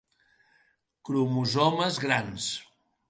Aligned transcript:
Cromosomes 1.09 2.01
'grans'. 2.03 2.49